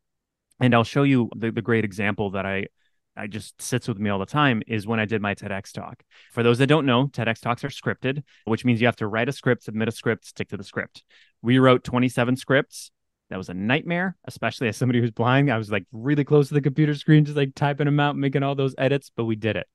And 0.59 0.75
i'll 0.75 0.83
show 0.83 1.01
you 1.03 1.29
the, 1.35 1.51
the 1.51 1.63
great 1.63 1.83
example 1.83 2.31
that 2.31 2.45
i 2.45 2.67
I 3.15 3.27
just 3.27 3.61
sits 3.61 3.87
with 3.87 3.99
me 3.99 4.09
all 4.09 4.19
the 4.19 4.25
time 4.25 4.63
is 4.67 4.87
when 4.87 4.99
I 4.99 5.05
did 5.05 5.21
my 5.21 5.35
TEDx 5.35 5.73
talk. 5.73 6.03
For 6.31 6.43
those 6.43 6.59
that 6.59 6.67
don't 6.67 6.85
know, 6.85 7.07
TEDx 7.07 7.41
talks 7.41 7.63
are 7.63 7.69
scripted, 7.69 8.23
which 8.45 8.63
means 8.63 8.79
you 8.79 8.87
have 8.87 8.95
to 8.97 9.07
write 9.07 9.29
a 9.29 9.33
script, 9.33 9.63
submit 9.63 9.89
a 9.89 9.91
script, 9.91 10.25
stick 10.25 10.49
to 10.49 10.57
the 10.57 10.63
script. 10.63 11.03
We 11.41 11.59
wrote 11.59 11.83
27 11.83 12.37
scripts 12.37 12.91
that 13.29 13.37
was 13.37 13.49
a 13.49 13.53
nightmare, 13.53 14.17
especially 14.25 14.67
as 14.67 14.77
somebody 14.77 14.99
who's 14.99 15.11
blind. 15.11 15.49
I 15.49 15.57
was 15.57 15.71
like 15.71 15.85
really 15.91 16.25
close 16.25 16.49
to 16.49 16.53
the 16.53 16.61
computer 16.61 16.93
screen, 16.95 17.25
just 17.25 17.37
like 17.37 17.55
typing 17.55 17.85
them 17.85 17.99
out, 17.99 18.17
making 18.17 18.43
all 18.43 18.55
those 18.55 18.75
edits, 18.77 19.09
but 19.15 19.25
we 19.25 19.37
did 19.37 19.55
it. 19.55 19.67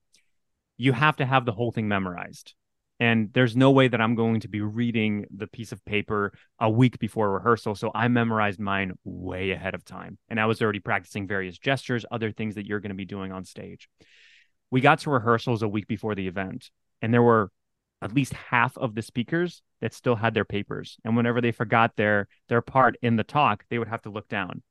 You 0.76 0.93
have 0.93 1.16
to 1.16 1.26
have 1.26 1.47
the 1.47 1.52
whole 1.52 1.73
thing 1.73 1.88
memorized. 1.88 2.55
And 2.98 3.30
there's 3.34 3.54
no 3.54 3.70
way 3.70 3.88
that 3.88 4.00
I'm 4.00 4.14
going 4.14 4.40
to 4.40 4.48
be 4.48 4.62
reading 4.62 5.26
the 5.34 5.46
piece 5.46 5.70
of 5.70 5.84
paper 5.84 6.32
a 6.58 6.70
week 6.70 6.98
before 6.98 7.30
rehearsal. 7.30 7.74
So 7.74 7.90
I 7.94 8.08
memorized 8.08 8.58
mine 8.58 8.92
way 9.04 9.50
ahead 9.50 9.74
of 9.74 9.84
time. 9.84 10.16
And 10.30 10.40
I 10.40 10.46
was 10.46 10.62
already 10.62 10.80
practicing 10.80 11.26
various 11.26 11.58
gestures, 11.58 12.06
other 12.10 12.32
things 12.32 12.54
that 12.54 12.64
you're 12.64 12.80
going 12.80 12.90
to 12.90 12.96
be 12.96 13.04
doing 13.04 13.32
on 13.32 13.44
stage. 13.44 13.88
We 14.70 14.80
got 14.80 15.00
to 15.00 15.10
rehearsals 15.10 15.62
a 15.62 15.68
week 15.68 15.86
before 15.86 16.14
the 16.14 16.26
event, 16.26 16.70
and 17.00 17.12
there 17.14 17.22
were 17.22 17.50
at 18.02 18.14
least 18.14 18.32
half 18.32 18.76
of 18.76 18.94
the 18.94 19.02
speakers 19.02 19.62
that 19.80 19.94
still 19.94 20.16
had 20.16 20.34
their 20.34 20.44
papers. 20.44 20.96
And 21.04 21.16
whenever 21.16 21.40
they 21.40 21.52
forgot 21.52 21.96
their 21.96 22.28
their 22.48 22.62
part 22.62 22.96
in 23.00 23.16
the 23.16 23.24
talk, 23.24 23.64
they 23.70 23.78
would 23.78 23.88
have 23.88 24.02
to 24.02 24.10
look 24.10 24.28
down. 24.28 24.62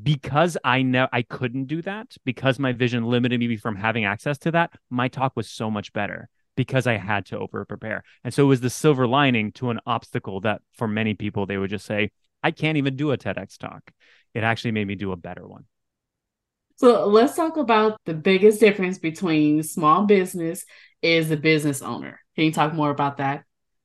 Because 0.00 0.56
I 0.64 0.82
know 0.82 1.08
I 1.12 1.22
couldn't 1.22 1.66
do 1.66 1.82
that, 1.82 2.14
because 2.24 2.58
my 2.58 2.72
vision 2.72 3.04
limited 3.04 3.40
me 3.40 3.56
from 3.56 3.76
having 3.76 4.04
access 4.04 4.38
to 4.38 4.50
that, 4.52 4.72
my 4.90 5.08
talk 5.08 5.32
was 5.34 5.50
so 5.50 5.70
much 5.70 5.92
better 5.92 6.28
because 6.56 6.86
I 6.86 6.96
had 6.96 7.26
to 7.26 7.38
over 7.38 7.64
prepare. 7.64 8.04
And 8.22 8.32
so 8.32 8.44
it 8.44 8.48
was 8.48 8.60
the 8.60 8.70
silver 8.70 9.06
lining 9.06 9.52
to 9.52 9.70
an 9.70 9.80
obstacle 9.86 10.40
that 10.40 10.62
for 10.72 10.86
many 10.86 11.14
people 11.14 11.46
they 11.46 11.56
would 11.56 11.70
just 11.70 11.86
say, 11.86 12.10
I 12.42 12.50
can't 12.50 12.76
even 12.76 12.96
do 12.96 13.10
a 13.10 13.18
TEDx 13.18 13.58
talk. 13.58 13.90
It 14.34 14.44
actually 14.44 14.72
made 14.72 14.86
me 14.86 14.94
do 14.94 15.12
a 15.12 15.16
better 15.16 15.46
one. 15.46 15.64
So 16.76 17.06
let's 17.06 17.36
talk 17.36 17.56
about 17.56 18.00
the 18.04 18.14
biggest 18.14 18.58
difference 18.60 18.98
between 18.98 19.62
small 19.62 20.06
business 20.06 20.64
is 21.02 21.30
a 21.30 21.36
business 21.36 21.82
owner. 21.82 22.20
Can 22.34 22.44
you 22.44 22.52
talk 22.52 22.74
more 22.74 22.90
about 22.90 23.18
that? 23.18 23.44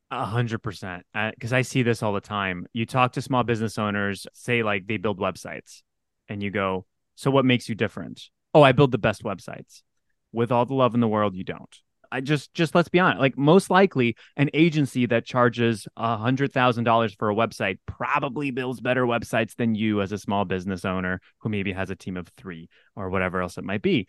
A 0.10 0.26
hundred 0.26 0.64
percent. 0.64 1.06
Because 1.14 1.54
I 1.54 1.62
see 1.62 1.84
this 1.84 2.02
all 2.02 2.14
the 2.14 2.22
time. 2.22 2.66
You 2.74 2.88
talk 2.88 3.14
to 3.14 3.22
small 3.22 3.44
business 3.44 3.78
owners, 3.78 4.26
say 4.34 4.64
like 4.64 4.88
they 4.88 4.98
build 4.98 5.20
websites, 5.20 5.84
and 6.28 6.42
you 6.42 6.50
go, 6.50 6.88
"So 7.14 7.30
what 7.30 7.46
makes 7.46 7.70
you 7.70 7.76
different?" 7.76 8.30
Oh, 8.56 8.64
I 8.64 8.72
build 8.72 8.92
the 8.92 8.98
best 8.98 9.24
websites. 9.24 9.84
With 10.32 10.52
all 10.52 10.66
the 10.66 10.74
love 10.74 10.96
in 10.96 11.00
the 11.00 11.08
world, 11.08 11.36
you 11.36 11.44
don't. 11.44 11.78
I 12.12 12.22
just 12.22 12.54
just 12.54 12.76
let's 12.76 12.90
be 12.90 13.00
honest. 13.00 13.20
Like 13.20 13.38
most 13.38 13.70
likely, 13.70 14.16
an 14.36 14.50
agency 14.54 15.06
that 15.08 15.26
charges 15.26 15.88
a 15.96 16.18
hundred 16.18 16.52
thousand 16.52 16.84
dollars 16.84 17.14
for 17.14 17.30
a 17.30 17.36
website 17.36 17.80
probably 17.86 18.52
builds 18.52 18.82
better 18.82 19.06
websites 19.06 19.56
than 19.56 19.76
you 19.76 20.02
as 20.02 20.12
a 20.12 20.18
small 20.18 20.46
business 20.46 20.86
owner 20.86 21.22
who 21.40 21.50
maybe 21.50 21.72
has 21.74 21.90
a 21.90 21.96
team 21.96 22.18
of 22.18 22.28
three 22.38 22.70
or 22.96 23.10
whatever 23.10 23.42
else 23.42 23.58
it 23.58 23.64
might 23.64 23.82
be. 23.82 24.08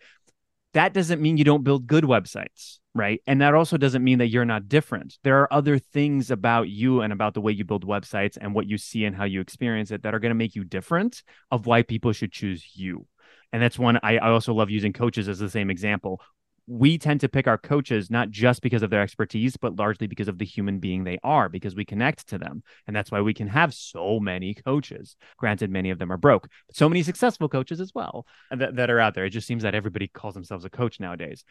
That 0.73 0.93
doesn't 0.93 1.21
mean 1.21 1.37
you 1.37 1.43
don't 1.43 1.65
build 1.65 1.85
good 1.85 2.05
websites, 2.05 2.79
right? 2.95 3.21
And 3.27 3.41
that 3.41 3.53
also 3.53 3.75
doesn't 3.75 4.03
mean 4.03 4.19
that 4.19 4.27
you're 4.27 4.45
not 4.45 4.69
different. 4.69 5.17
There 5.23 5.41
are 5.41 5.53
other 5.53 5.77
things 5.77 6.31
about 6.31 6.69
you 6.69 7.01
and 7.01 7.11
about 7.11 7.33
the 7.33 7.41
way 7.41 7.51
you 7.51 7.65
build 7.65 7.85
websites 7.85 8.37
and 8.39 8.55
what 8.55 8.69
you 8.69 8.77
see 8.77 9.03
and 9.03 9.13
how 9.13 9.25
you 9.25 9.41
experience 9.41 9.91
it 9.91 10.03
that 10.03 10.15
are 10.15 10.19
going 10.19 10.31
to 10.31 10.35
make 10.35 10.55
you 10.55 10.63
different 10.63 11.23
of 11.51 11.65
why 11.65 11.81
people 11.81 12.13
should 12.13 12.31
choose 12.31 12.65
you. 12.73 13.05
And 13.51 13.61
that's 13.61 13.77
one 13.77 13.99
I, 14.01 14.17
I 14.17 14.29
also 14.29 14.53
love 14.53 14.69
using 14.69 14.93
coaches 14.93 15.27
as 15.27 15.39
the 15.39 15.49
same 15.49 15.69
example 15.69 16.21
we 16.67 16.97
tend 16.97 17.19
to 17.21 17.29
pick 17.29 17.47
our 17.47 17.57
coaches 17.57 18.09
not 18.09 18.29
just 18.29 18.61
because 18.61 18.83
of 18.83 18.89
their 18.89 19.01
expertise, 19.01 19.57
but 19.57 19.75
largely 19.77 20.07
because 20.07 20.27
of 20.27 20.37
the 20.37 20.45
human 20.45 20.79
being 20.79 21.03
they 21.03 21.17
are, 21.23 21.49
because 21.49 21.75
we 21.75 21.83
connect 21.83 22.27
to 22.27 22.37
them. 22.37 22.63
And 22.87 22.95
that's 22.95 23.11
why 23.11 23.21
we 23.21 23.33
can 23.33 23.47
have 23.47 23.73
so 23.73 24.19
many 24.19 24.53
coaches. 24.53 25.15
Granted, 25.37 25.69
many 25.69 25.89
of 25.89 25.99
them 25.99 26.11
are 26.11 26.17
broke, 26.17 26.47
but 26.67 26.75
so 26.75 26.87
many 26.87 27.03
successful 27.03 27.49
coaches 27.49 27.81
as 27.81 27.91
well 27.93 28.25
uh, 28.51 28.57
that, 28.57 28.75
that 28.75 28.89
are 28.89 28.99
out 28.99 29.15
there. 29.15 29.25
It 29.25 29.31
just 29.31 29.47
seems 29.47 29.63
that 29.63 29.75
everybody 29.75 30.07
calls 30.07 30.33
themselves 30.33 30.65
a 30.65 30.69
coach 30.69 30.99
nowadays. 30.99 31.43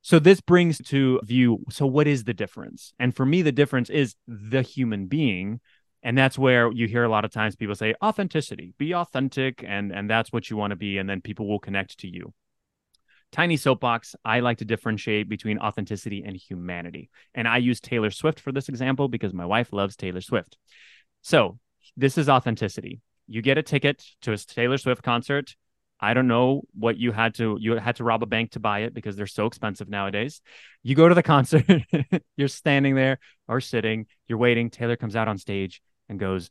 So 0.00 0.18
this 0.18 0.40
brings 0.40 0.78
to 0.88 1.20
view 1.22 1.60
so 1.70 1.86
what 1.86 2.08
is 2.08 2.24
the 2.24 2.34
difference? 2.34 2.92
And 2.98 3.14
for 3.14 3.24
me, 3.24 3.42
the 3.42 3.52
difference 3.52 3.88
is 3.88 4.16
the 4.26 4.62
human 4.62 5.06
being. 5.06 5.60
And 6.02 6.18
that's 6.18 6.36
where 6.36 6.72
you 6.72 6.88
hear 6.88 7.04
a 7.04 7.08
lot 7.08 7.24
of 7.24 7.30
times 7.30 7.54
people 7.54 7.76
say 7.76 7.94
authenticity, 8.02 8.74
be 8.76 8.92
authentic, 8.92 9.62
and 9.64 9.92
and 9.92 10.10
that's 10.10 10.32
what 10.32 10.50
you 10.50 10.56
want 10.56 10.72
to 10.72 10.76
be, 10.76 10.98
and 10.98 11.08
then 11.08 11.20
people 11.20 11.46
will 11.46 11.60
connect 11.60 11.98
to 11.98 12.08
you. 12.08 12.32
Tiny 13.32 13.56
soapbox, 13.56 14.14
I 14.26 14.40
like 14.40 14.58
to 14.58 14.66
differentiate 14.66 15.26
between 15.26 15.58
authenticity 15.58 16.22
and 16.24 16.36
humanity. 16.36 17.08
And 17.34 17.48
I 17.48 17.56
use 17.56 17.80
Taylor 17.80 18.10
Swift 18.10 18.38
for 18.38 18.52
this 18.52 18.68
example 18.68 19.08
because 19.08 19.32
my 19.32 19.46
wife 19.46 19.72
loves 19.72 19.96
Taylor 19.96 20.20
Swift. 20.20 20.58
So 21.22 21.58
this 21.96 22.18
is 22.18 22.28
authenticity. 22.28 23.00
You 23.26 23.40
get 23.40 23.56
a 23.56 23.62
ticket 23.62 24.04
to 24.22 24.32
a 24.32 24.36
Taylor 24.36 24.76
Swift 24.76 25.02
concert. 25.02 25.56
I 25.98 26.12
don't 26.12 26.28
know 26.28 26.62
what 26.78 26.98
you 26.98 27.12
had 27.12 27.34
to 27.36 27.56
you 27.58 27.76
had 27.76 27.96
to 27.96 28.04
rob 28.04 28.22
a 28.22 28.26
bank 28.26 28.50
to 28.50 28.60
buy 28.60 28.80
it 28.80 28.92
because 28.92 29.16
they're 29.16 29.26
so 29.26 29.46
expensive 29.46 29.88
nowadays. 29.88 30.42
You 30.82 30.94
go 30.94 31.08
to 31.08 31.14
the 31.14 31.22
concert, 31.34 31.64
you're 32.36 32.48
standing 32.48 32.96
there 32.96 33.18
or 33.48 33.60
sitting, 33.62 34.06
you're 34.26 34.38
waiting. 34.38 34.68
Taylor 34.68 34.96
comes 34.96 35.16
out 35.16 35.28
on 35.28 35.38
stage 35.38 35.80
and 36.08 36.18
goes, 36.18 36.50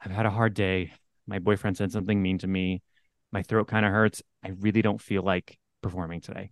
"I've 0.00 0.10
had 0.10 0.26
a 0.26 0.30
hard 0.30 0.54
day. 0.54 0.94
My 1.28 1.38
boyfriend 1.38 1.76
said 1.76 1.92
something 1.92 2.20
mean 2.20 2.38
to 2.38 2.48
me. 2.48 2.82
My 3.30 3.42
throat 3.42 3.68
kind 3.68 3.86
of 3.86 3.92
hurts. 3.92 4.22
I 4.42 4.48
really 4.58 4.82
don't 4.82 5.00
feel 5.00 5.22
like 5.22 5.58
performing 5.82 6.20
today. 6.20 6.50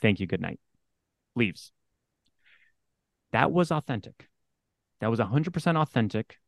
Thank 0.00 0.20
you. 0.20 0.26
Good 0.26 0.40
night. 0.40 0.60
Leaves. 1.34 1.72
That 3.32 3.50
was 3.50 3.70
authentic. 3.70 4.28
That 5.00 5.10
was 5.10 5.20
100% 5.20 5.76
authentic. 5.76 6.38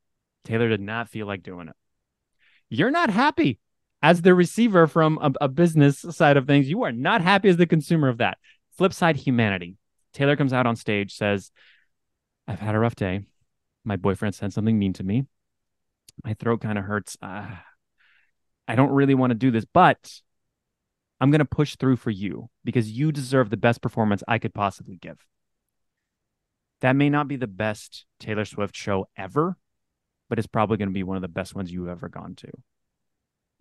Taylor 0.45 0.69
did 0.69 0.81
not 0.81 1.09
feel 1.09 1.27
like 1.27 1.43
doing 1.43 1.69
it. 1.69 1.77
You're 2.69 2.91
not 2.91 3.11
happy 3.11 3.59
as 4.03 4.23
the 4.23 4.35
receiver 4.35 4.87
from 4.87 5.19
a, 5.23 5.33
a, 5.43 5.49
business 5.49 6.05
side 6.11 6.37
of 6.37 6.47
things. 6.47 6.69
You 6.69 6.83
are 6.83 6.93
not 6.93 7.23
happy 7.23 7.49
as 7.49 7.57
the 7.57 7.67
consumer 7.67 8.09
of 8.09 8.19
that. 8.19 8.37
Flip 8.77 8.93
side, 8.93 9.17
humanity. 9.17 9.77
Taylor 10.13 10.37
comes 10.37 10.53
out 10.53 10.67
on 10.67 10.77
stage, 10.77 11.15
says, 11.17 11.51
I've 12.47 12.61
had 12.61 12.75
a 12.75 12.79
rough 12.79 12.95
day. 12.95 13.23
My 13.85 13.97
boyfriend 13.97 14.35
said 14.35 14.53
something 14.53 14.79
mean 14.79 14.93
to 14.95 15.05
me. 15.05 15.25
My 16.23 16.35
throat 16.35 16.61
kind 16.61 16.79
of 16.79 16.85
hurts. 16.85 17.17
Uh, 17.23 17.47
I 18.69 18.75
don't 18.77 18.93
really 18.93 19.15
want 19.15 19.31
to 19.31 19.35
do 19.35 19.51
this, 19.51 19.65
but 19.65 20.21
I'm 21.25 21.31
going 21.31 21.39
to 21.39 21.47
push 21.47 21.77
through 21.77 21.97
for 21.97 22.11
you 22.11 22.51
because 22.65 22.91
you 22.91 23.11
deserve 23.11 23.49
the 23.49 23.57
best 23.57 23.81
performance 23.81 24.23
I 24.29 24.39
could 24.39 24.53
possibly 24.53 24.97
give. 24.97 25.25
That 26.83 26.97
may 26.97 27.09
not 27.09 27.29
be 27.29 27.37
the 27.37 27.47
best 27.47 28.05
Taylor 28.21 28.45
Swift 28.45 28.77
show 28.77 29.07
ever, 29.17 29.57
but 30.29 30.39
it's 30.39 30.47
probably 30.47 30.77
going 30.77 30.91
to 30.91 30.93
be 30.93 31.03
one 31.03 31.17
of 31.17 31.23
the 31.23 31.29
best 31.29 31.55
ones 31.55 31.73
you've 31.73 31.89
ever 31.89 32.11
gone 32.11 32.35
to. 32.35 32.51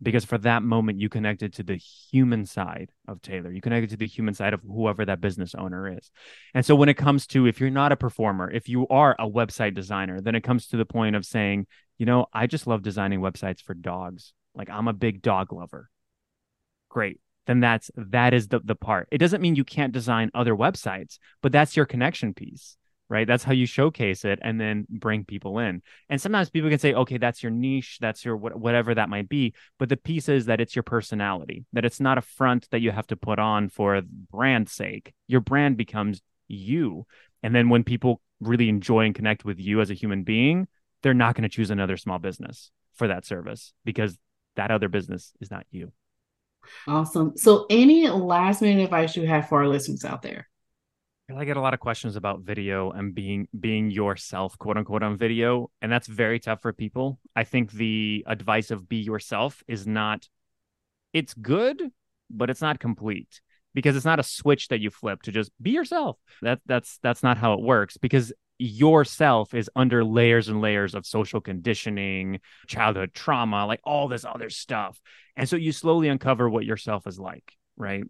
Because 0.02 0.26
for 0.26 0.38
that 0.40 0.62
moment, 0.62 1.00
you 1.00 1.08
connected 1.08 1.54
to 1.54 1.64
the 1.64 1.78
human 1.78 2.46
side 2.46 2.92
of 3.08 3.22
Taylor. 3.22 3.50
You 3.50 3.62
connected 3.62 3.92
to 3.92 3.98
the 3.98 4.08
human 4.08 4.34
side 4.34 4.54
of 4.54 4.60
whoever 4.64 5.06
that 5.06 5.22
business 5.22 5.56
owner 5.56 5.98
is. 5.98 6.12
And 6.54 6.66
so, 6.66 6.76
when 6.76 6.90
it 6.90 6.98
comes 6.98 7.26
to 7.28 7.46
if 7.46 7.62
you're 7.62 7.70
not 7.70 7.94
a 7.94 7.96
performer, 7.96 8.52
if 8.52 8.68
you 8.68 8.90
are 8.90 9.16
a 9.18 9.30
website 9.30 9.74
designer, 9.74 10.20
then 10.20 10.36
it 10.36 10.42
comes 10.42 10.68
to 10.68 10.76
the 10.76 10.86
point 10.86 11.16
of 11.16 11.26
saying, 11.26 11.68
you 11.98 12.06
know, 12.06 12.26
I 12.34 12.46
just 12.46 12.68
love 12.68 12.82
designing 12.82 13.22
websites 13.22 13.62
for 13.62 13.74
dogs. 13.74 14.34
Like, 14.54 14.70
I'm 14.70 14.90
a 14.90 14.94
big 14.94 15.22
dog 15.22 15.54
lover. 15.54 15.90
Great 16.90 17.22
then 17.46 17.60
that's 17.60 17.92
that 17.96 18.34
is 18.34 18.48
the 18.48 18.60
the 18.64 18.76
part. 18.76 19.08
It 19.12 19.18
doesn't 19.18 19.42
mean 19.42 19.56
you 19.56 19.64
can't 19.64 19.94
design 19.94 20.32
other 20.34 20.56
websites, 20.56 21.18
but 21.42 21.52
that's 21.52 21.76
your 21.76 21.86
connection 21.86 22.34
piece, 22.34 22.78
right? 23.10 23.28
That's 23.28 23.44
how 23.44 23.54
you 23.54 23.66
showcase 23.66 24.26
it 24.26 24.40
and 24.42 24.60
then 24.60 24.86
bring 24.90 25.26
people 25.26 25.60
in. 25.60 25.82
And 26.10 26.22
sometimes 26.22 26.50
people 26.50 26.70
can 26.70 26.80
say, 26.80 26.94
okay, 26.94 27.18
that's 27.18 27.44
your 27.44 27.52
niche, 27.52 27.98
that's 28.00 28.24
your 28.24 28.38
whatever 28.38 28.96
that 28.96 29.10
might 29.10 29.30
be. 29.30 29.54
But 29.78 29.90
the 29.90 29.98
piece 29.98 30.30
is 30.30 30.46
that 30.46 30.62
it's 30.62 30.76
your 30.76 30.84
personality, 30.84 31.66
that 31.74 31.86
it's 31.86 32.00
not 32.00 32.18
a 32.18 32.22
front 32.22 32.70
that 32.72 32.82
you 32.82 32.92
have 32.92 33.08
to 33.08 33.18
put 33.18 33.40
on 33.40 33.70
for 33.70 34.02
brand 34.32 34.70
sake. 34.70 35.14
Your 35.28 35.42
brand 35.42 35.78
becomes 35.78 36.22
you. 36.48 37.06
And 37.42 37.54
then 37.54 37.70
when 37.70 37.84
people 37.84 38.22
really 38.40 38.70
enjoy 38.70 39.06
and 39.06 39.16
connect 39.16 39.44
with 39.46 39.60
you 39.60 39.82
as 39.82 39.90
a 39.90 39.96
human 39.96 40.24
being, 40.24 40.68
they're 41.02 41.14
not 41.14 41.36
going 41.36 41.44
to 41.44 41.50
choose 41.50 41.70
another 41.70 41.98
small 41.98 42.20
business 42.20 42.72
for 42.94 43.08
that 43.08 43.26
service 43.26 43.74
because 43.84 44.18
that 44.56 44.72
other 44.72 44.88
business 44.88 45.34
is 45.42 45.52
not 45.52 45.66
you. 45.72 45.92
Awesome. 46.88 47.36
So, 47.36 47.66
any 47.70 48.10
last 48.10 48.62
minute 48.62 48.84
advice 48.84 49.16
you 49.16 49.28
have 49.28 49.50
for 49.50 49.62
our 49.62 49.68
listeners 49.68 50.06
out 50.06 50.22
there? 50.22 50.48
I 51.36 51.46
get 51.46 51.58
a 51.58 51.62
lot 51.62 51.74
of 51.74 51.80
questions 51.80 52.16
about 52.16 52.42
video 52.42 52.92
and 52.92 53.16
being 53.16 53.48
being 53.60 53.90
yourself, 53.90 54.58
quote 54.58 54.78
unquote, 54.78 55.04
on 55.04 55.18
video, 55.18 55.72
and 55.82 55.92
that's 55.92 56.08
very 56.08 56.40
tough 56.40 56.62
for 56.62 56.74
people. 56.74 57.20
I 57.36 57.44
think 57.44 57.72
the 57.72 58.24
advice 58.28 58.72
of 58.72 58.88
be 58.88 58.98
yourself 58.98 59.64
is 59.68 59.88
not. 59.88 60.28
It's 61.14 61.34
good, 61.34 61.92
but 62.30 62.50
it's 62.50 62.62
not 62.62 62.80
complete 62.80 63.42
because 63.74 63.96
it's 63.96 64.06
not 64.06 64.20
a 64.20 64.24
switch 64.24 64.68
that 64.68 64.80
you 64.80 64.90
flip 64.90 65.22
to 65.24 65.32
just 65.32 65.52
be 65.62 65.72
yourself. 65.72 66.18
That 66.42 66.60
that's 66.66 67.00
that's 67.02 67.24
not 67.24 67.38
how 67.38 67.54
it 67.54 67.62
works 67.62 67.98
because 67.98 68.34
yourself 68.64 69.54
is 69.54 69.70
under 69.76 70.04
layers 70.04 70.48
and 70.48 70.62
layers 70.62 70.96
of 70.96 71.06
social 71.06 71.42
conditioning, 71.42 72.40
childhood 72.68 73.14
trauma, 73.14 73.66
like 73.66 73.82
all 73.84 74.08
this 74.08 74.26
other 74.26 74.50
stuff. 74.50 75.00
And 75.36 75.50
so 75.50 75.56
you 75.56 75.72
slowly 75.72 76.08
uncover 76.08 76.50
what 76.50 76.66
yourself 76.66 77.06
is 77.06 77.20
like, 77.20 77.54
right? 77.76 78.04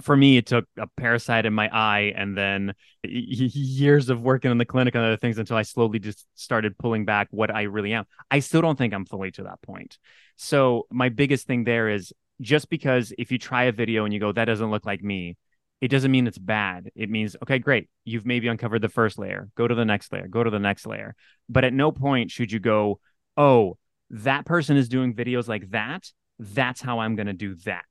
For 0.00 0.16
me, 0.16 0.38
it 0.38 0.46
took 0.46 0.64
a 0.76 0.88
parasite 0.96 1.46
in 1.46 1.52
my 1.52 1.68
eye 1.68 2.12
and 2.16 2.36
then 2.36 2.74
years 3.04 4.08
of 4.08 4.22
working 4.22 4.50
in 4.50 4.58
the 4.58 4.64
clinic 4.64 4.94
and 4.94 5.04
other 5.04 5.16
things 5.16 5.38
until 5.38 5.56
I 5.56 5.62
slowly 5.62 5.98
just 5.98 6.26
started 6.34 6.78
pulling 6.78 7.04
back 7.04 7.28
what 7.30 7.54
I 7.54 7.62
really 7.62 7.92
am. 7.92 8.04
I 8.30 8.40
still 8.40 8.62
don't 8.62 8.76
think 8.76 8.92
I'm 8.92 9.04
fully 9.04 9.30
to 9.32 9.44
that 9.44 9.62
point. 9.62 9.98
So, 10.36 10.88
my 10.90 11.10
biggest 11.10 11.46
thing 11.46 11.62
there 11.62 11.88
is 11.88 12.12
just 12.40 12.68
because 12.70 13.12
if 13.18 13.30
you 13.30 13.38
try 13.38 13.64
a 13.64 13.72
video 13.72 14.04
and 14.04 14.12
you 14.12 14.18
go, 14.18 14.32
that 14.32 14.46
doesn't 14.46 14.70
look 14.70 14.84
like 14.84 15.02
me, 15.02 15.36
it 15.84 15.90
doesn't 15.90 16.10
mean 16.10 16.26
it's 16.26 16.38
bad. 16.38 16.90
It 16.94 17.10
means, 17.10 17.36
okay, 17.42 17.58
great. 17.58 17.90
You've 18.06 18.24
maybe 18.24 18.48
uncovered 18.48 18.80
the 18.80 18.88
first 18.88 19.18
layer. 19.18 19.50
Go 19.54 19.68
to 19.68 19.74
the 19.74 19.84
next 19.84 20.10
layer. 20.14 20.26
Go 20.26 20.42
to 20.42 20.48
the 20.48 20.58
next 20.58 20.86
layer. 20.86 21.14
But 21.46 21.64
at 21.64 21.74
no 21.74 21.92
point 21.92 22.30
should 22.30 22.50
you 22.50 22.58
go, 22.58 23.00
oh, 23.36 23.76
that 24.08 24.46
person 24.46 24.78
is 24.78 24.88
doing 24.88 25.12
videos 25.12 25.46
like 25.46 25.72
that. 25.72 26.10
That's 26.38 26.80
how 26.80 27.00
I'm 27.00 27.16
going 27.16 27.26
to 27.26 27.34
do 27.34 27.56
that. 27.66 27.84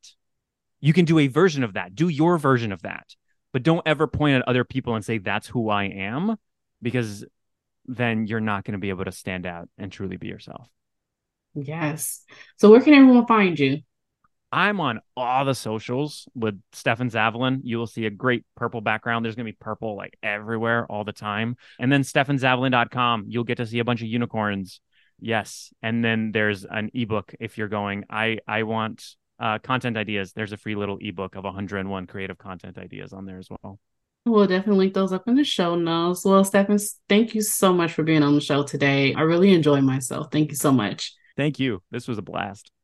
You 0.82 0.92
can 0.92 1.06
do 1.06 1.20
a 1.20 1.28
version 1.28 1.64
of 1.64 1.74
that. 1.74 1.94
Do 1.94 2.08
your 2.08 2.40
version 2.40 2.72
of 2.72 2.82
that. 2.82 3.14
But 3.52 3.62
don't 3.62 3.84
ever 3.86 4.08
point 4.08 4.38
at 4.38 4.48
other 4.48 4.64
people 4.64 4.96
and 4.96 5.06
say, 5.06 5.20
that's 5.20 5.46
who 5.46 5.70
I 5.70 5.84
am, 5.84 6.38
because 6.82 7.24
then 7.86 8.26
you're 8.26 8.40
not 8.40 8.64
going 8.64 8.72
to 8.72 8.80
be 8.80 8.90
able 8.90 9.06
to 9.06 9.12
stand 9.12 9.46
out 9.46 9.70
and 9.78 9.92
truly 9.92 10.18
be 10.18 10.30
yourself. 10.30 10.68
Yes. 11.54 12.24
So, 12.58 12.72
where 12.72 12.82
can 12.82 12.96
everyone 12.96 13.28
find 13.28 13.60
you? 13.60 13.82
I'm 14.54 14.80
on 14.80 15.02
all 15.18 15.46
the 15.46 15.56
socials 15.56 16.28
with 16.36 16.62
Stefan 16.74 17.10
Zavalin. 17.10 17.62
You 17.64 17.80
will 17.80 17.88
see 17.88 18.06
a 18.06 18.12
great 18.12 18.46
purple 18.56 18.82
background. 18.82 19.26
There's 19.26 19.34
going 19.34 19.48
to 19.48 19.52
be 19.52 19.58
purple 19.60 19.98
like 19.98 20.16
everywhere 20.22 20.86
all 20.86 21.04
the 21.04 21.12
time. 21.12 21.58
And 21.80 21.92
then 21.92 22.04
stefanzavalin.com, 22.04 23.26
you'll 23.30 23.46
get 23.46 23.58
to 23.58 23.66
see 23.66 23.80
a 23.80 23.84
bunch 23.84 24.04
of 24.04 24.10
unicorns. 24.10 24.80
Yes. 25.20 25.74
And 25.82 26.06
then 26.06 26.32
there's 26.32 26.66
an 26.66 26.92
ebook 26.94 27.34
if 27.40 27.58
you're 27.58 27.68
going, 27.68 28.04
I, 28.12 28.38
I 28.48 28.62
want 28.62 29.04
uh, 29.40 29.58
content 29.58 29.98
ideas. 29.98 30.34
There's 30.34 30.52
a 30.52 30.58
free 30.58 30.76
little 30.76 31.00
ebook 31.02 31.36
of 31.36 31.46
101 31.46 32.06
creative 32.06 32.38
content 32.38 32.78
ideas 32.78 33.12
on 33.12 33.26
there 33.26 33.40
as 33.40 33.48
well. 33.50 33.80
We'll 34.24 34.46
definitely 34.46 34.86
link 34.86 34.94
those 34.94 35.14
up 35.14 35.28
in 35.28 35.34
the 35.34 35.44
show 35.44 35.74
notes. 35.74 36.24
Well, 36.24 36.44
Stefan, 36.44 36.78
thank 37.10 37.34
you 37.34 37.42
so 37.42 37.74
much 37.74 37.94
for 37.94 38.04
being 38.04 38.22
on 38.22 38.36
the 38.36 38.42
show 38.42 38.62
today. 38.62 39.16
I 39.16 39.22
really 39.22 39.52
enjoyed 39.52 39.84
myself. 39.84 40.28
Thank 40.32 40.52
you 40.52 40.58
so 40.58 40.72
much. 40.72 41.12
Thank 41.36 41.60
you. 41.60 41.82
This 41.90 42.08
was 42.08 42.20
a 42.20 42.22
blast. 42.22 42.74